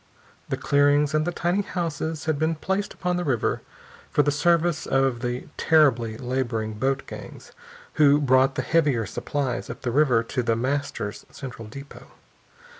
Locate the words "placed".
2.55-2.91